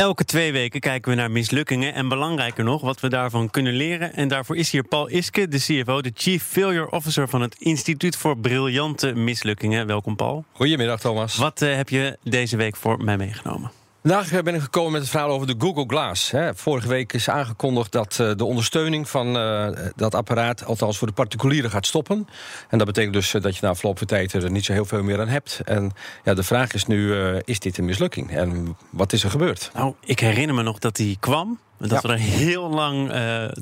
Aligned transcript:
Elke 0.00 0.24
twee 0.24 0.52
weken 0.52 0.80
kijken 0.80 1.10
we 1.10 1.16
naar 1.16 1.30
mislukkingen 1.30 1.94
en 1.94 2.08
belangrijker 2.08 2.64
nog 2.64 2.80
wat 2.80 3.00
we 3.00 3.08
daarvan 3.08 3.50
kunnen 3.50 3.72
leren. 3.72 4.14
En 4.14 4.28
daarvoor 4.28 4.56
is 4.56 4.70
hier 4.70 4.82
Paul 4.82 5.08
Iske, 5.08 5.48
de 5.48 5.58
CFO, 5.58 6.00
de 6.00 6.12
Chief 6.14 6.42
Failure 6.42 6.90
Officer 6.90 7.28
van 7.28 7.40
het 7.40 7.56
Instituut 7.58 8.16
voor 8.16 8.38
Briljante 8.38 9.14
Mislukkingen. 9.14 9.86
Welkom 9.86 10.16
Paul. 10.16 10.44
Goedemiddag 10.52 11.00
Thomas. 11.00 11.36
Wat 11.36 11.62
uh, 11.62 11.74
heb 11.74 11.88
je 11.88 12.18
deze 12.22 12.56
week 12.56 12.76
voor 12.76 13.04
mij 13.04 13.16
meegenomen? 13.16 13.70
Vandaag 14.02 14.42
ben 14.42 14.54
ik 14.54 14.60
gekomen 14.60 14.92
met 14.92 15.00
het 15.00 15.10
verhaal 15.10 15.30
over 15.30 15.46
de 15.46 15.54
Google 15.58 15.84
Glass. 15.86 16.32
Vorige 16.54 16.88
week 16.88 17.12
is 17.12 17.28
aangekondigd 17.28 17.92
dat 17.92 18.18
eh, 18.20 18.30
de 18.36 18.44
ondersteuning 18.44 19.08
van 19.08 19.36
uh, 19.36 19.68
dat 19.96 20.14
apparaat, 20.14 20.64
althans 20.64 20.98
voor 20.98 21.06
de 21.06 21.12
particulieren, 21.12 21.70
gaat 21.70 21.86
stoppen. 21.86 22.28
En 22.68 22.78
dat 22.78 22.86
betekent 22.86 23.12
dus 23.12 23.30
dat 23.30 23.56
je 23.56 23.66
na 23.66 23.74
verloop 23.74 23.98
van 23.98 24.06
tijd 24.06 24.32
er 24.32 24.50
niet 24.50 24.64
zo 24.64 24.72
heel 24.72 24.84
veel 24.84 25.02
meer 25.02 25.20
aan 25.20 25.28
hebt. 25.28 25.60
En 25.64 25.92
ja, 26.24 26.34
de 26.34 26.42
vraag 26.42 26.72
is 26.72 26.86
nu: 26.86 27.14
is 27.44 27.58
dit 27.58 27.78
een 27.78 27.84
mislukking? 27.84 28.30
En 28.30 28.76
wat 28.90 29.12
is 29.12 29.24
er 29.24 29.30
gebeurd? 29.30 29.70
Nou, 29.74 29.94
ik 30.04 30.20
herinner 30.20 30.54
me 30.54 30.62
nog 30.62 30.78
dat 30.78 30.96
die 30.96 31.16
kwam. 31.20 31.58
Dat 31.88 31.90
ja. 31.90 32.00
we 32.00 32.08
er 32.08 32.18
heel 32.18 32.70
lang 32.70 33.08
uh, 33.08 33.14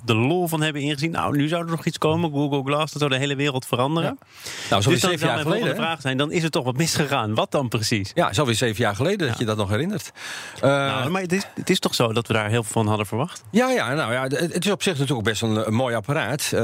de 0.05 0.15
lol 0.15 0.49
van 0.49 0.63
hebben 0.63 0.83
ingezien. 0.83 1.11
Nou, 1.11 1.37
nu 1.37 1.49
zou 1.49 1.65
er 1.65 1.71
nog 1.71 1.85
iets 1.85 1.99
komen. 1.99 2.31
Google 2.31 2.63
Glass, 2.65 2.93
dat 2.93 3.03
zou 3.03 3.13
de 3.13 3.19
hele 3.19 3.37
wereld 3.37 3.67
veranderen. 3.67 4.19
Ja. 4.21 4.27
Nou, 4.71 4.83
zo 4.83 4.91
dus 4.91 5.01
zeven 5.01 5.27
jaar 5.27 5.39
geleden. 5.39 5.77
vraag 5.77 6.01
zijn, 6.01 6.17
dan 6.17 6.33
is 6.33 6.43
er 6.43 6.51
toch 6.51 6.65
wat 6.65 6.77
misgegaan. 6.77 7.35
Wat 7.35 7.51
dan 7.51 7.69
precies? 7.69 8.11
Ja, 8.15 8.33
zo 8.33 8.45
weer 8.45 8.55
zeven 8.55 8.83
jaar 8.83 8.97
geleden 8.97 9.27
ja. 9.27 9.33
dat 9.33 9.39
je 9.39 9.45
dat 9.45 9.57
nog 9.57 9.69
herinnert. 9.69 10.13
Uh, 10.57 10.63
nou, 10.63 11.11
maar 11.11 11.23
het 11.23 11.33
is, 11.33 11.47
het 11.55 11.71
is, 11.71 11.79
toch 11.79 11.95
zo 11.95 12.13
dat 12.13 12.27
we 12.27 12.33
daar 12.33 12.49
heel 12.49 12.63
veel 12.63 12.73
van 12.73 12.87
hadden 12.87 13.07
verwacht? 13.07 13.43
Ja, 13.51 13.71
ja, 13.71 13.95
nou 13.95 14.13
ja, 14.13 14.23
het 14.23 14.65
is 14.65 14.71
op 14.71 14.83
zich 14.83 14.99
natuurlijk 14.99 15.29
best 15.29 15.43
een, 15.43 15.67
een 15.67 15.75
mooi 15.75 15.95
apparaat. 15.95 16.51
Uh, 16.55 16.61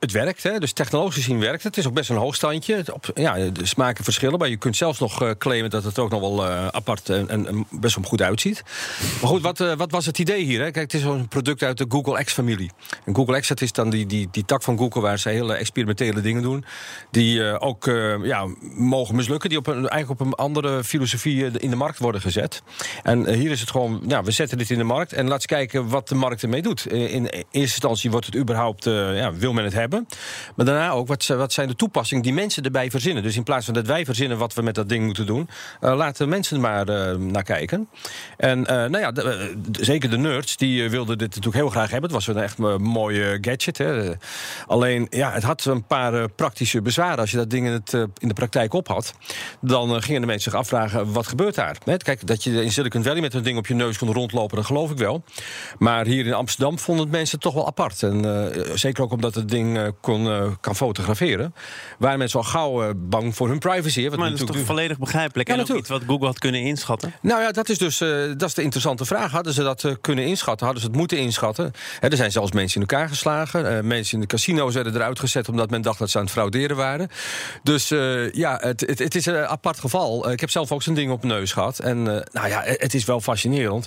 het 0.00 0.12
werkt, 0.12 0.42
hè, 0.42 0.58
dus 0.58 0.72
technologisch 0.72 1.14
gezien 1.14 1.38
werkt 1.38 1.62
het. 1.62 1.74
Het 1.74 1.84
is 1.84 1.86
ook 1.86 1.94
best 1.94 2.10
een 2.10 2.16
hoogstandje. 2.16 2.84
Op, 2.92 3.10
ja, 3.14 3.34
de 3.34 3.66
smaken 3.66 4.04
verschillen, 4.04 4.38
maar 4.38 4.48
je 4.48 4.56
kunt 4.56 4.76
zelfs 4.76 4.98
nog 4.98 5.36
claimen 5.38 5.70
dat 5.70 5.84
het 5.84 5.98
ook 5.98 6.10
nog 6.10 6.20
wel 6.20 6.46
apart 6.50 7.08
en, 7.08 7.28
en, 7.28 7.66
best 7.70 7.94
wel 7.94 8.04
goed 8.04 8.22
uitziet. 8.22 8.62
Maar 9.20 9.30
goed, 9.30 9.42
wat, 9.42 9.58
wat 9.58 9.90
was 9.90 10.06
het 10.06 10.18
idee 10.18 10.44
hier? 10.44 10.60
Hè? 10.60 10.70
Kijk, 10.70 10.91
het 10.92 11.00
is 11.00 11.06
zo'n 11.06 11.28
product 11.28 11.62
uit 11.62 11.78
de 11.78 11.84
Google 11.88 12.24
X-familie. 12.24 12.70
En 13.04 13.14
Google 13.14 13.40
X, 13.40 13.48
dat 13.48 13.60
is 13.60 13.72
dan 13.72 13.90
die, 13.90 14.06
die, 14.06 14.28
die 14.30 14.44
tak 14.44 14.62
van 14.62 14.78
Google 14.78 15.00
waar 15.00 15.18
ze 15.18 15.28
hele 15.28 15.54
experimentele 15.54 16.20
dingen 16.20 16.42
doen. 16.42 16.64
Die 17.10 17.38
uh, 17.38 17.56
ook 17.58 17.86
uh, 17.86 18.24
ja, 18.24 18.46
mogen 18.74 19.14
mislukken. 19.14 19.48
Die 19.48 19.58
op 19.58 19.66
een, 19.66 19.88
eigenlijk 19.88 20.20
op 20.20 20.26
een 20.26 20.34
andere 20.34 20.84
filosofie 20.84 21.46
in 21.46 21.70
de 21.70 21.76
markt 21.76 21.98
worden 21.98 22.20
gezet. 22.20 22.62
En 23.02 23.34
hier 23.34 23.50
is 23.50 23.60
het 23.60 23.70
gewoon, 23.70 24.02
ja, 24.06 24.22
we 24.22 24.30
zetten 24.30 24.58
dit 24.58 24.70
in 24.70 24.78
de 24.78 24.84
markt. 24.84 25.12
En 25.12 25.22
laten 25.22 25.34
eens 25.34 25.46
kijken 25.46 25.88
wat 25.88 26.08
de 26.08 26.14
markt 26.14 26.42
ermee 26.42 26.62
doet. 26.62 26.86
in 26.86 27.24
eerste 27.24 27.44
instantie 27.50 28.10
wordt 28.10 28.26
het 28.26 28.36
überhaupt, 28.36 28.84
ja, 28.84 29.32
wil 29.32 29.52
men 29.52 29.64
het 29.64 29.72
hebben. 29.72 30.06
Maar 30.56 30.66
daarna 30.66 30.90
ook, 30.90 31.08
wat, 31.08 31.26
wat 31.26 31.52
zijn 31.52 31.68
de 31.68 31.76
toepassingen 31.76 32.22
die 32.22 32.32
mensen 32.32 32.62
erbij 32.62 32.90
verzinnen. 32.90 33.22
Dus 33.22 33.36
in 33.36 33.42
plaats 33.42 33.64
van 33.64 33.74
dat 33.74 33.86
wij 33.86 34.04
verzinnen 34.04 34.38
wat 34.38 34.54
we 34.54 34.62
met 34.62 34.74
dat 34.74 34.88
ding 34.88 35.04
moeten 35.04 35.26
doen. 35.26 35.48
laten 35.80 36.28
mensen 36.28 36.56
er 36.56 36.62
maar 36.62 36.86
naar 37.18 37.42
kijken. 37.42 37.88
En 38.36 38.60
nou 38.62 38.98
ja, 38.98 39.12
zeker 39.72 40.10
de 40.10 40.18
nerds, 40.18 40.56
die 40.56 40.81
wilden 40.90 41.18
dit 41.18 41.28
natuurlijk 41.28 41.56
heel 41.56 41.70
graag 41.70 41.90
hebben. 41.90 42.10
Het 42.10 42.24
was 42.24 42.34
een 42.34 42.42
echt 42.42 42.58
een 42.58 42.82
mooie 42.82 43.38
gadget. 43.40 43.78
Hè. 43.78 44.12
Alleen, 44.66 45.06
ja, 45.10 45.32
het 45.32 45.42
had 45.42 45.64
een 45.64 45.86
paar 45.86 46.14
uh, 46.14 46.24
praktische 46.36 46.82
bezwaren. 46.82 47.18
Als 47.18 47.30
je 47.30 47.36
dat 47.36 47.50
ding 47.50 47.66
in, 47.66 47.72
het, 47.72 47.92
in 47.92 48.28
de 48.28 48.34
praktijk 48.34 48.72
op 48.74 48.88
had, 48.88 49.14
dan 49.60 50.02
gingen 50.02 50.20
de 50.20 50.26
mensen 50.26 50.50
zich 50.50 50.60
afvragen: 50.60 51.12
wat 51.12 51.26
gebeurt 51.26 51.54
daar? 51.54 51.78
Kijk, 51.96 52.26
dat 52.26 52.44
je 52.44 52.64
in 52.64 52.72
Silicon 52.72 53.02
Valley 53.02 53.20
met 53.20 53.34
een 53.34 53.42
ding 53.42 53.58
op 53.58 53.66
je 53.66 53.74
neus 53.74 53.98
kon 53.98 54.12
rondlopen, 54.12 54.56
dat 54.56 54.66
geloof 54.66 54.90
ik 54.90 54.98
wel. 54.98 55.24
Maar 55.78 56.06
hier 56.06 56.26
in 56.26 56.34
Amsterdam 56.34 56.78
vonden 56.78 57.04
het 57.04 57.14
mensen 57.14 57.38
toch 57.38 57.54
wel 57.54 57.66
apart. 57.66 58.02
En 58.02 58.24
zeker 58.74 59.02
ook 59.02 59.12
omdat 59.12 59.34
het 59.34 59.48
ding 59.48 59.92
kon, 60.00 60.56
kan 60.60 60.76
fotograferen, 60.76 61.54
waren 61.98 62.18
mensen 62.18 62.38
al 62.38 62.44
gauw 62.44 62.92
bang 62.96 63.36
voor 63.36 63.48
hun 63.48 63.58
privacy. 63.58 64.08
Wat 64.08 64.18
maar 64.18 64.30
dat 64.30 64.40
is 64.40 64.46
toch 64.46 64.64
volledig 64.64 64.98
begrijpelijk? 64.98 65.48
Ja, 65.48 65.54
en 65.54 65.60
ook 65.60 65.76
iets 65.76 65.88
wat 65.88 66.02
Google 66.06 66.26
had 66.26 66.38
kunnen 66.38 66.60
inschatten? 66.60 67.12
Nou 67.22 67.42
ja, 67.42 67.50
dat 67.50 67.68
is 67.68 67.78
dus 67.78 67.98
dat 67.98 68.42
is 68.42 68.54
de 68.54 68.62
interessante 68.62 69.04
vraag. 69.04 69.30
Hadden 69.30 69.52
ze 69.52 69.62
dat 69.62 69.96
kunnen 70.00 70.24
inschatten? 70.24 70.66
Hadden 70.72 70.90
ze 70.90 70.98
het 70.98 71.08
moeten 71.08 71.26
inschatten? 71.26 71.72
er 72.00 72.16
zijn 72.16 72.32
zelfs 72.32 72.52
mensen 72.52 72.80
in 72.80 72.86
elkaar 72.88 73.08
geslagen. 73.08 73.72
Uh, 73.72 73.80
mensen 73.80 74.14
in 74.14 74.20
de 74.20 74.26
casino's 74.26 74.74
werden 74.74 74.94
eruit 74.94 75.18
gezet 75.18 75.48
omdat 75.48 75.70
men 75.70 75.82
dacht 75.82 75.98
dat 75.98 76.10
ze 76.10 76.18
aan 76.18 76.24
het 76.24 76.32
frauderen 76.32 76.76
waren. 76.76 77.08
Dus 77.62 77.90
uh, 77.90 78.32
ja, 78.32 78.58
het, 78.60 78.80
het, 78.80 78.98
het, 78.98 79.14
is 79.14 79.26
een 79.26 79.46
apart 79.46 79.78
geval. 79.78 80.26
Uh, 80.26 80.32
ik 80.32 80.40
heb 80.40 80.50
zelf 80.50 80.72
ook 80.72 80.82
zo'n 80.82 80.94
ding 80.94 81.10
op 81.10 81.24
neus 81.24 81.52
gehad. 81.52 81.78
En 81.78 82.02
nou 82.02 82.48
ja, 82.48 82.62
het 82.64 82.94
is 82.94 83.04
wel 83.04 83.20
fascinerend. 83.20 83.86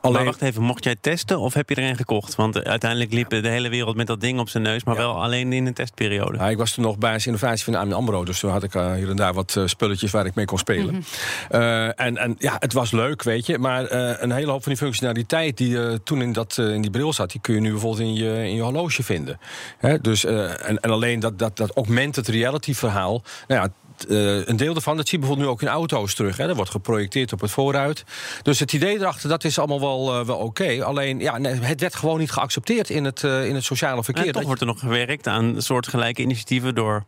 Alleen... 0.00 0.16
Maar 0.16 0.24
wacht 0.24 0.42
even, 0.42 0.62
mocht 0.62 0.84
jij 0.84 0.96
testen 1.00 1.38
of 1.38 1.54
heb 1.54 1.68
je 1.68 1.74
er 1.74 1.88
een 1.88 1.96
gekocht? 1.96 2.34
Want 2.34 2.64
uiteindelijk 2.64 3.12
liep 3.12 3.28
de 3.28 3.48
hele 3.48 3.68
wereld 3.68 3.96
met 3.96 4.06
dat 4.06 4.20
ding 4.20 4.38
op 4.38 4.48
zijn 4.48 4.62
neus, 4.62 4.84
maar 4.84 4.94
ja. 4.94 5.00
wel 5.00 5.22
alleen 5.22 5.52
in 5.52 5.66
een 5.66 5.74
testperiode. 5.74 6.38
Ja, 6.38 6.48
ik 6.48 6.56
was 6.56 6.72
toen 6.72 6.84
nog 6.84 6.98
basis 6.98 7.26
innovatie 7.26 7.64
van 7.64 7.74
AMN 7.74 7.92
AMRO, 7.92 8.24
dus 8.24 8.40
toen 8.40 8.50
had 8.50 8.62
ik 8.62 8.72
hier 8.72 9.10
en 9.10 9.16
daar 9.16 9.34
wat 9.34 9.60
spulletjes 9.64 10.10
waar 10.10 10.26
ik 10.26 10.34
mee 10.34 10.44
kon 10.44 10.58
spelen. 10.58 10.94
Mm 10.94 11.04
-hmm. 11.48 11.90
en, 11.90 12.16
en 12.16 12.34
ja, 12.38 12.56
het 12.58 12.72
was 12.72 12.90
leuk, 12.90 13.22
weet 13.22 13.46
je, 13.46 13.58
maar 13.58 13.92
een 14.22 14.32
hele 14.32 14.50
hoop 14.50 14.62
van 14.62 14.72
die 14.72 14.80
functionaliteit 14.80 15.56
die 15.56 16.02
toen 16.02 16.20
in, 16.24 16.32
dat, 16.32 16.58
in 16.58 16.80
die 16.80 16.90
bril 16.90 17.12
zat, 17.12 17.30
die 17.30 17.40
kun 17.40 17.54
je 17.54 17.60
nu 17.60 17.70
bijvoorbeeld 17.70 18.02
in 18.02 18.14
je, 18.14 18.48
in 18.48 18.54
je 18.54 18.62
horloge 18.62 19.02
vinden. 19.02 19.38
He, 19.78 20.00
dus, 20.00 20.24
uh, 20.24 20.68
en, 20.68 20.80
en 20.80 20.90
alleen 20.90 21.20
dat, 21.20 21.38
dat, 21.38 21.56
dat 21.56 21.70
augmented 21.70 22.28
reality 22.28 22.74
verhaal. 22.74 23.22
Nou 23.48 23.60
ja, 23.60 23.68
uh, 24.08 24.46
een 24.46 24.56
deel 24.56 24.72
daarvan, 24.72 24.96
dat 24.96 25.08
zie 25.08 25.18
je 25.18 25.24
bijvoorbeeld 25.24 25.48
nu 25.48 25.54
ook 25.54 25.62
in 25.62 25.68
auto's 25.68 26.14
terug. 26.14 26.36
Hè. 26.36 26.46
Dat 26.46 26.56
wordt 26.56 26.70
geprojecteerd 26.70 27.32
op 27.32 27.40
het 27.40 27.50
vooruit. 27.50 28.04
Dus 28.42 28.58
het 28.58 28.72
idee 28.72 28.94
erachter, 28.94 29.28
dat 29.28 29.44
is 29.44 29.58
allemaal 29.58 29.80
wel, 29.80 30.20
uh, 30.20 30.26
wel 30.26 30.36
oké. 30.36 30.62
Okay. 30.62 30.80
Alleen, 30.80 31.18
ja, 31.18 31.40
het 31.40 31.80
werd 31.80 31.94
gewoon 31.94 32.18
niet 32.18 32.30
geaccepteerd 32.30 32.90
in 32.90 33.04
het, 33.04 33.22
uh, 33.22 33.46
in 33.46 33.54
het 33.54 33.64
sociale 33.64 34.04
verkeer. 34.04 34.26
En 34.26 34.32
toch 34.32 34.42
wordt 34.42 34.60
er 34.60 34.66
nog 34.66 34.78
gewerkt 34.78 35.26
aan 35.26 35.62
soortgelijke 35.62 36.22
initiatieven 36.22 36.74
door 36.74 37.04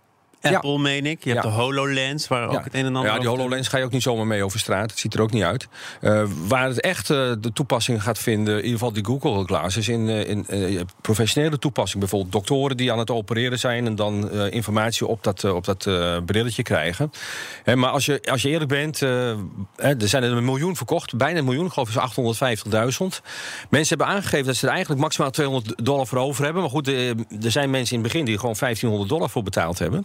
Apple, 0.54 0.72
ja. 0.72 0.78
meen 0.78 1.06
ik. 1.06 1.24
Je 1.24 1.30
hebt 1.30 1.44
ja. 1.44 1.50
de 1.50 1.56
HoloLens, 1.56 2.28
waar 2.28 2.46
ook 2.46 2.52
ja. 2.52 2.62
het 2.62 2.74
een 2.74 2.84
en 2.84 2.96
ander... 2.96 3.12
Ja, 3.12 3.18
die 3.18 3.28
HoloLens 3.28 3.68
ga 3.68 3.78
je 3.78 3.84
ook 3.84 3.92
niet 3.92 4.02
zomaar 4.02 4.26
mee 4.26 4.44
over 4.44 4.58
straat. 4.58 4.90
Het 4.90 4.98
ziet 4.98 5.14
er 5.14 5.20
ook 5.20 5.32
niet 5.32 5.42
uit. 5.42 5.68
Uh, 6.00 6.22
waar 6.46 6.68
het 6.68 6.80
echt 6.80 7.10
uh, 7.10 7.32
de 7.40 7.52
toepassing 7.52 8.02
gaat 8.02 8.18
vinden... 8.18 8.54
in 8.54 8.62
ieder 8.62 8.78
geval 8.78 8.92
die 8.92 9.04
Google 9.04 9.44
Glass... 9.44 9.76
is 9.76 9.88
in, 9.88 10.08
uh, 10.08 10.28
in 10.28 10.46
professionele 11.00 11.58
toepassing. 11.58 12.00
Bijvoorbeeld 12.00 12.32
doktoren 12.32 12.76
die 12.76 12.92
aan 12.92 12.98
het 12.98 13.10
opereren 13.10 13.58
zijn... 13.58 13.86
en 13.86 13.94
dan 13.94 14.30
informatie 14.32 15.06
op 15.06 15.24
dat, 15.24 15.44
op 15.44 15.64
dat 15.64 15.88
brilletje 16.26 16.62
krijgen. 16.62 17.10
Hè, 17.62 17.76
maar 17.76 17.90
als 17.90 18.06
je, 18.06 18.22
als 18.30 18.42
je 18.42 18.48
eerlijk 18.48 18.70
bent... 18.70 19.00
er 19.00 20.08
zijn 20.08 20.22
er 20.22 20.32
een 20.32 20.44
miljoen 20.44 20.76
verkocht. 20.76 21.16
Bijna 21.16 21.38
een 21.38 21.44
miljoen, 21.44 21.72
geloof 21.72 21.94
ik, 21.94 22.64
850.000. 22.64 23.22
Mensen 23.70 23.96
hebben 23.98 24.16
aangegeven 24.16 24.46
dat 24.46 24.56
ze 24.56 24.66
er 24.66 24.72
eigenlijk 24.72 25.00
maximaal 25.00 25.30
200 25.30 25.84
dollar 25.84 26.06
voor 26.06 26.18
over 26.18 26.44
hebben. 26.44 26.62
Maar 26.62 26.70
goed, 26.70 26.88
er 26.88 27.14
zijn 27.38 27.70
mensen 27.70 27.96
in 27.96 28.02
het 28.02 28.12
begin... 28.12 28.26
die 28.26 28.38
gewoon 28.38 28.56
1500 28.58 29.10
dollar 29.10 29.30
voor 29.30 29.42
betaald 29.42 29.78
hebben. 29.78 30.04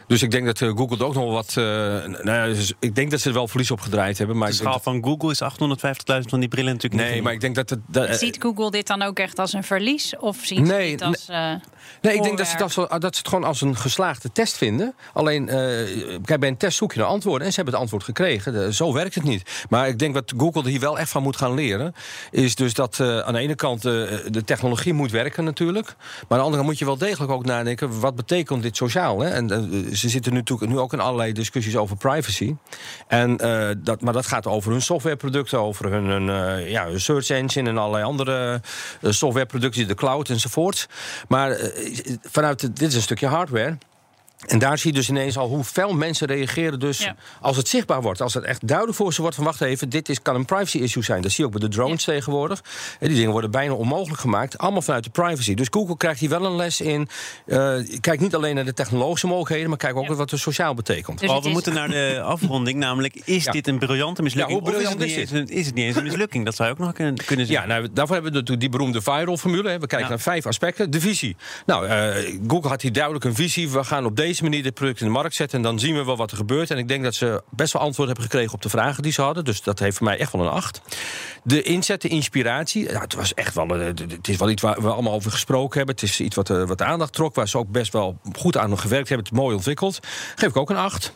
Dus 0.11 0.21
ik 0.21 0.31
denk 0.31 0.45
dat 0.45 0.59
uh, 0.59 0.69
Google 0.69 0.97
er 0.97 1.05
ook 1.05 1.13
nog 1.13 1.31
wat. 1.31 1.55
Uh, 1.57 1.65
nou 2.05 2.31
ja, 2.31 2.45
dus 2.45 2.73
ik 2.79 2.95
denk 2.95 3.11
dat 3.11 3.19
ze 3.19 3.27
er 3.27 3.33
wel 3.33 3.47
verlies 3.47 3.71
op 3.71 3.79
gedraaid 3.79 4.17
hebben. 4.17 4.37
Maar 4.37 4.49
de 4.49 4.55
schaal 4.55 4.79
van 4.79 5.03
Google 5.03 5.31
is 5.31 5.41
850.000 5.43 6.29
van 6.29 6.39
die 6.39 6.49
brillen 6.49 6.73
natuurlijk 6.73 7.03
nee, 7.03 7.13
niet. 7.13 7.23
maar 7.23 7.33
ik 7.33 7.41
denk 7.41 7.55
dat 7.55 7.69
het. 7.69 7.79
Dat, 7.87 8.17
ziet 8.17 8.37
Google 8.39 8.71
dit 8.71 8.87
dan 8.87 9.01
ook 9.01 9.19
echt 9.19 9.39
als 9.39 9.53
een 9.53 9.63
verlies? 9.63 10.17
Of 10.19 10.37
ziet 10.41 10.59
nee, 10.59 10.85
ze 10.85 10.91
het 10.91 11.01
als. 11.01 11.27
Uh, 11.29 11.53
nee, 12.01 12.15
ik 12.15 12.23
denk 12.23 12.37
dat 12.37 12.47
ze, 12.47 12.57
dat, 12.57 12.71
zo, 12.71 12.87
dat 12.87 13.13
ze 13.13 13.19
het 13.19 13.27
gewoon 13.27 13.43
als 13.43 13.61
een 13.61 13.77
geslaagde 13.77 14.31
test 14.31 14.57
vinden. 14.57 14.95
Alleen, 15.13 15.45
kijk, 16.25 16.39
bij 16.39 16.49
een 16.49 16.57
test 16.57 16.77
zoek 16.77 16.93
je 16.93 16.99
naar 16.99 17.07
antwoorden. 17.07 17.47
En 17.47 17.53
ze 17.53 17.55
hebben 17.55 17.73
het 17.73 17.83
antwoord 17.83 18.03
gekregen. 18.03 18.73
zo 18.73 18.93
werkt 18.93 19.15
het 19.15 19.23
niet. 19.23 19.65
Maar 19.69 19.87
ik 19.87 19.99
denk 19.99 20.13
wat 20.13 20.33
Google 20.37 20.61
er 20.61 20.69
hier 20.69 20.79
wel 20.79 20.99
echt 20.99 21.09
van 21.09 21.23
moet 21.23 21.37
gaan 21.37 21.53
leren. 21.53 21.95
Is 22.31 22.55
dus 22.55 22.73
dat 22.73 22.99
aan 22.99 23.33
de 23.33 23.39
ene 23.39 23.55
kant 23.55 23.81
de 23.81 24.41
technologie 24.45 24.93
moet 24.93 25.11
werken 25.11 25.43
natuurlijk. 25.43 25.85
Maar 25.87 26.25
aan 26.27 26.37
de 26.37 26.43
andere 26.43 26.55
kant 26.55 26.67
moet 26.67 26.79
je 26.79 26.85
wel 26.85 26.97
degelijk 26.97 27.31
ook 27.31 27.45
nadenken. 27.45 27.99
Wat 27.99 28.15
betekent 28.15 28.63
dit 28.63 28.75
sociaal? 28.75 29.19
Hè? 29.19 29.29
En 29.29 29.47
ze 30.01 30.09
zitten 30.09 30.33
nu 30.33 30.43
nu 30.59 30.79
ook 30.79 30.93
in 30.93 30.99
allerlei 30.99 31.33
discussies 31.33 31.75
over 31.75 31.97
privacy. 31.97 32.55
En, 33.07 33.45
uh, 33.45 33.69
dat, 33.77 34.01
maar 34.01 34.13
dat 34.13 34.27
gaat 34.27 34.47
over 34.47 34.71
hun 34.71 34.81
softwareproducten, 34.81 35.59
over 35.59 35.91
hun, 35.91 36.27
uh, 36.27 36.69
ja, 36.69 36.97
search 36.97 37.29
engine 37.29 37.69
en 37.69 37.77
allerlei 37.77 38.03
andere 38.03 38.61
uh, 39.01 39.11
softwareproducten, 39.11 39.87
de 39.87 39.95
cloud 39.95 40.29
enzovoort. 40.29 40.89
Maar 41.27 41.57
vanuit 42.21 42.59
dit 42.59 42.89
is 42.89 42.95
een 42.95 43.01
stukje 43.01 43.27
hardware. 43.27 43.77
En 44.47 44.59
daar 44.59 44.77
zie 44.77 44.91
je 44.91 44.97
dus 44.97 45.09
ineens 45.09 45.37
al 45.37 45.47
hoe 45.47 45.63
fel 45.63 45.93
mensen 45.93 46.27
reageren. 46.27 46.79
Dus 46.79 46.99
Ja. 47.03 47.15
als 47.41 47.57
het 47.57 47.67
zichtbaar 47.67 48.01
wordt, 48.01 48.21
als 48.21 48.33
het 48.33 48.43
echt 48.43 48.67
duidelijk 48.67 48.97
voor 48.97 49.13
ze 49.13 49.21
wordt 49.21 49.35
van 49.35 49.45
wacht 49.45 49.61
even, 49.61 49.89
dit 49.89 50.09
is, 50.09 50.21
kan 50.21 50.35
een 50.35 50.45
privacy 50.45 50.77
issue 50.77 51.03
zijn. 51.03 51.21
Dat 51.21 51.31
zie 51.31 51.39
je 51.39 51.45
ook 51.51 51.59
bij 51.59 51.69
de 51.69 51.75
drones 51.75 52.03
tegenwoordig. 52.03 52.63
En 52.99 53.07
die 53.07 53.15
dingen 53.17 53.31
worden 53.31 53.51
bijna 53.51 53.73
onmogelijk 53.73 54.19
gemaakt, 54.21 54.57
allemaal 54.57 54.81
vanuit 54.81 55.03
de 55.03 55.09
privacy. 55.09 55.53
Dus 55.53 55.67
Google 55.69 55.97
krijgt 55.97 56.19
hier 56.19 56.29
wel 56.29 56.45
een 56.45 56.55
les 56.55 56.81
in. 56.81 57.09
eh, 57.45 57.75
kijk 57.99 58.19
niet 58.19 58.35
alleen 58.35 58.55
naar 58.55 58.65
de 58.65 58.73
technologische 58.73 59.27
mogelijkheden, 59.27 59.69
maar 59.69 59.77
kijk 59.77 59.95
ook 59.95 60.07
Ja. 60.07 60.13
wat 60.15 60.31
er 60.31 60.39
sociaal 60.39 60.73
betekent. 60.73 61.19
Dus 61.19 61.31
het 61.31 61.41
we 61.41 61.47
is- 61.47 61.53
moeten 61.53 61.73
naar 61.73 61.89
de 61.89 62.21
afronding. 62.23 62.79
Namelijk, 62.79 63.21
is 63.25 63.43
Ja. 63.43 63.51
dit 63.51 63.67
een 63.67 63.79
briljante 63.79 64.21
mislukking? 64.21 64.57
Ja, 64.59 64.63
hoe 64.63 64.73
briljant 64.73 64.95
of 65.01 65.05
is, 65.07 65.15
het 65.15 65.23
is 65.23 65.31
niet 65.31 65.39
eens 65.41 65.49
een, 65.51 65.57
is 65.57 65.65
het 65.65 65.75
niet 65.75 65.85
eens 65.85 65.95
een 65.95 66.03
mislukking? 66.03 66.45
Dat 66.45 66.55
zou 66.55 66.67
je 66.69 66.73
ook 66.75 66.79
nog 66.81 66.93
kunnen, 66.93 67.15
kunnen 67.25 67.45
Ja, 67.45 67.51
zeggen. 67.51 67.69
nou, 67.69 67.87
daarvoor 67.93 68.13
hebben 68.15 68.31
we 68.31 68.37
natuurlijk 68.39 68.59
die 68.59 68.69
beroemde 68.69 69.01
viral-formule. 69.01 69.69
hè. 69.69 69.73
We 69.79 69.87
kijken 69.87 69.99
Ja. 69.99 70.07
naar 70.07 70.19
vijf 70.19 70.45
aspecten. 70.45 70.91
De 70.91 70.99
visie. 70.99 71.35
Nou, 71.65 71.87
eh, 71.87 72.39
Google 72.47 72.69
had 72.69 72.81
hier 72.81 72.91
duidelijk 72.93 73.25
een 73.25 73.35
visie. 73.35 73.69
We 73.69 73.83
gaan 73.83 74.05
op 74.05 74.15
deze 74.15 74.29
manier 74.39 74.63
dit 74.63 74.73
product 74.73 74.99
in 74.99 75.05
de 75.05 75.11
markt 75.11 75.35
zetten... 75.35 75.57
en 75.57 75.63
dan 75.63 75.79
zien 75.79 75.95
we 75.95 76.05
wel 76.05 76.17
wat 76.17 76.31
er 76.31 76.37
gebeurt. 76.37 76.71
En 76.71 76.77
ik 76.77 76.87
denk 76.87 77.03
dat 77.03 77.15
ze 77.15 77.43
best 77.49 77.73
wel 77.73 77.81
antwoord 77.81 78.07
hebben 78.07 78.25
gekregen 78.25 78.53
op 78.53 78.61
de 78.61 78.69
vragen 78.69 79.03
die 79.03 79.11
ze 79.11 79.21
hadden. 79.21 79.45
Dus 79.45 79.61
dat 79.61 79.79
heeft 79.79 79.97
voor 79.97 80.07
mij 80.07 80.17
echt 80.17 80.31
wel 80.31 80.41
een 80.41 80.51
acht. 80.51 80.81
De 81.43 81.61
inzet, 81.61 82.01
de 82.01 82.07
inspiratie. 82.07 82.91
Ja, 82.91 83.01
het, 83.01 83.13
was 83.13 83.33
echt 83.33 83.55
wel, 83.55 83.75
eh, 83.75 83.85
het 83.85 84.27
is 84.27 84.37
wel 84.37 84.49
iets 84.49 84.61
waar 84.61 84.81
we 84.81 84.89
allemaal 84.89 85.13
over 85.13 85.31
gesproken 85.31 85.77
hebben. 85.77 85.95
Het 85.95 86.03
is 86.03 86.19
iets 86.19 86.35
wat, 86.35 86.49
eh, 86.49 86.63
wat 86.63 86.77
de 86.77 86.83
aandacht 86.83 87.13
trok... 87.13 87.35
waar 87.35 87.47
ze 87.47 87.57
ook 87.57 87.71
best 87.71 87.93
wel 87.93 88.19
goed 88.37 88.57
aan 88.57 88.79
gewerkt 88.79 89.09
hebben. 89.09 89.27
Het 89.27 89.35
mooi 89.35 89.55
ontwikkeld. 89.55 89.99
Geef 90.35 90.49
ik 90.49 90.57
ook 90.57 90.69
een 90.69 90.77
acht. 90.77 91.13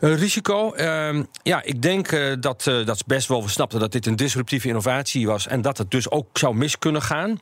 Eh, 0.00 0.14
risico. 0.14 0.72
ehm, 0.72 1.22
ja, 1.42 1.62
ik 1.62 1.82
denk 1.82 2.10
dat, 2.40 2.62
dat 2.62 2.98
ze 2.98 3.04
best 3.06 3.28
wel 3.28 3.48
snapten 3.48 3.80
dat 3.80 3.92
dit 3.92 4.06
een 4.06 4.16
disruptieve 4.16 4.68
innovatie 4.68 5.26
was. 5.26 5.46
En 5.46 5.62
dat 5.62 5.78
het 5.78 5.90
dus 5.90 6.10
ook 6.10 6.38
zou 6.38 6.54
mis 6.54 6.78
kunnen 6.78 7.02
gaan. 7.02 7.40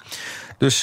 Dus 0.59 0.81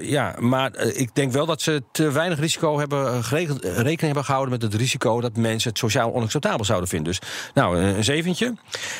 ja, 0.00 0.34
maar 0.38 0.76
ik 0.76 1.14
denk 1.14 1.32
wel 1.32 1.46
dat 1.46 1.62
ze 1.62 1.82
te 1.92 2.10
weinig 2.12 2.38
risico 2.38 2.78
hebben 2.78 3.24
geregeld, 3.24 3.64
rekening 3.72 4.00
hebben 4.00 4.24
gehouden 4.24 4.52
met 4.52 4.62
het 4.62 4.74
risico 4.74 5.20
dat 5.20 5.36
mensen 5.36 5.68
het 5.70 5.78
sociaal 5.78 6.12
onacceptabel 6.12 6.64
zouden 6.64 6.88
vinden. 6.88 7.12
Dus 7.12 7.30
nou, 7.54 7.78
een 7.78 7.96
een 7.96 8.04
zeventje. 8.04 8.54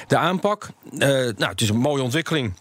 De 0.07 0.17
aanpak. 0.17 0.69
eh, 0.93 1.09
nou, 1.09 1.51
het 1.51 1.61
is 1.61 1.69
een 1.69 1.77
mooie 1.77 2.03
ontwikkeling. 2.03 2.55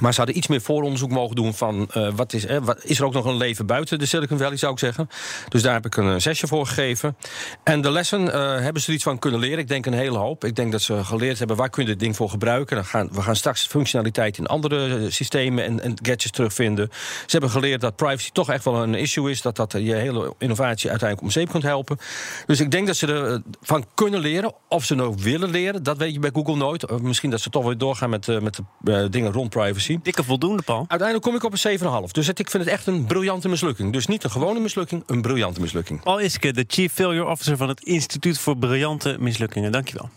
Maar 0.00 0.12
ze 0.12 0.18
hadden 0.18 0.36
iets 0.36 0.46
meer 0.46 0.60
vooronderzoek 0.60 1.10
mogen 1.10 1.36
doen 1.36 1.54
van 1.54 1.88
eh, 1.92 2.08
wat 2.14 2.32
is, 2.32 2.46
eh, 2.46 2.58
wat, 2.62 2.84
is 2.84 2.98
er 2.98 3.04
ook 3.04 3.12
nog 3.12 3.24
een 3.24 3.36
leven 3.36 3.66
buiten 3.66 3.98
de 3.98 4.06
Silicon 4.06 4.38
Valley, 4.38 4.56
zou 4.56 4.72
ik 4.72 4.78
zeggen. 4.78 5.08
Dus 5.48 5.62
daar 5.62 5.74
heb 5.74 5.86
ik 5.86 5.96
een 5.96 6.14
eh, 6.14 6.20
zesje 6.20 6.46
voor 6.46 6.66
gegeven. 6.66 7.16
En 7.64 7.80
de 7.80 7.90
lessen 7.90 8.32
eh, 8.32 8.60
hebben 8.60 8.82
ze 8.82 8.88
er 8.88 8.94
iets 8.94 9.04
van 9.04 9.18
kunnen 9.18 9.40
leren. 9.40 9.58
Ik 9.58 9.68
denk 9.68 9.86
een 9.86 9.92
hele 9.92 10.18
hoop. 10.18 10.44
Ik 10.44 10.56
denk 10.56 10.72
dat 10.72 10.82
ze 10.82 11.04
geleerd 11.04 11.38
hebben 11.38 11.56
waar 11.56 11.70
kun 11.70 11.82
je 11.82 11.88
dit 11.88 12.00
ding 12.00 12.16
voor 12.16 12.30
gebruiken. 12.30 12.76
Dan 12.76 12.84
gaan, 12.84 13.08
we 13.12 13.22
gaan 13.22 13.36
straks 13.36 13.66
functionaliteit 13.66 14.38
in 14.38 14.46
andere 14.46 14.96
eh, 14.96 15.10
systemen 15.10 15.64
en, 15.64 15.80
en 15.80 15.92
gadgets 16.02 16.30
terugvinden. 16.30 16.88
Ze 16.92 17.26
hebben 17.26 17.50
geleerd 17.50 17.80
dat 17.80 17.96
privacy 17.96 18.30
toch 18.32 18.50
echt 18.50 18.64
wel 18.64 18.82
een 18.82 18.94
issue 18.94 19.30
is. 19.30 19.42
Dat 19.42 19.56
dat 19.56 19.72
je 19.72 19.94
hele 19.94 20.34
innovatie 20.38 20.90
uiteindelijk 20.90 21.28
om 21.28 21.40
zeep 21.40 21.50
kunt 21.50 21.62
helpen. 21.62 21.98
Dus 22.46 22.60
ik 22.60 22.70
denk 22.70 22.86
dat 22.86 22.96
ze 22.96 23.42
ervan 23.60 23.84
kunnen 23.94 24.20
leren. 24.20 24.52
Of 24.68 24.84
ze 24.84 24.94
nou 24.94 25.14
willen 25.18 25.50
leren, 25.50 25.82
dat 25.82 25.96
weet 25.96 26.12
je 26.12 26.18
bij 26.18 26.30
Google 26.32 26.56
nooit. 26.56 27.00
Misschien 27.00 27.30
dat 27.30 27.40
ze 27.40 27.50
toch 27.50 27.64
weer 27.64 27.78
doorgaan 27.78 28.10
met, 28.10 28.28
eh, 28.28 28.38
met 28.38 28.60
de 28.80 28.92
eh, 28.92 29.10
dingen 29.10 29.32
rond 29.32 29.50
privacy. 29.50 29.85
Dikke 29.86 30.24
voldoende, 30.24 30.62
Paul. 30.62 30.84
Uiteindelijk 30.88 31.22
kom 31.22 31.34
ik 31.34 31.44
op 31.44 31.52
een 31.64 32.04
7,5. 32.08 32.10
Dus 32.10 32.26
het, 32.26 32.38
ik 32.38 32.50
vind 32.50 32.64
het 32.64 32.72
echt 32.72 32.86
een 32.86 33.04
briljante 33.04 33.48
mislukking. 33.48 33.92
Dus 33.92 34.06
niet 34.06 34.24
een 34.24 34.30
gewone 34.30 34.60
mislukking, 34.60 35.02
een 35.06 35.22
briljante 35.22 35.60
mislukking. 35.60 36.02
Paul 36.02 36.20
Iske, 36.20 36.52
de 36.52 36.64
Chief 36.68 36.92
Failure 36.92 37.30
Officer 37.30 37.56
van 37.56 37.68
het 37.68 37.84
Instituut 37.84 38.38
voor 38.38 38.56
Briljante 38.56 39.16
Mislukkingen. 39.18 39.72
Dankjewel. 39.72 40.10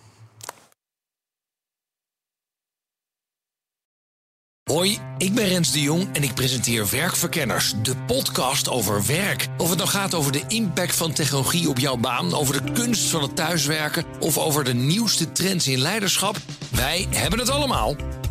Hoi, 4.69 4.97
ik 5.17 5.33
ben 5.33 5.47
Rens 5.47 5.71
de 5.71 5.81
Jong 5.81 6.07
en 6.13 6.23
ik 6.23 6.33
presenteer 6.33 6.89
Werkverkenners, 6.89 7.73
de 7.81 7.95
podcast 7.95 8.69
over 8.69 9.05
werk. 9.05 9.47
Of 9.57 9.69
het 9.69 9.77
nou 9.77 9.89
gaat 9.89 10.13
over 10.13 10.31
de 10.31 10.43
impact 10.47 10.95
van 10.95 11.13
technologie 11.13 11.69
op 11.69 11.79
jouw 11.79 11.97
baan, 11.97 12.33
over 12.33 12.65
de 12.65 12.71
kunst 12.71 13.09
van 13.09 13.21
het 13.21 13.35
thuiswerken 13.35 14.03
of 14.19 14.37
over 14.37 14.63
de 14.63 14.73
nieuwste 14.73 15.31
trends 15.31 15.67
in 15.67 15.79
leiderschap, 15.79 16.37
wij 16.71 17.07
hebben 17.09 17.39
het 17.39 17.49
allemaal. 17.49 17.95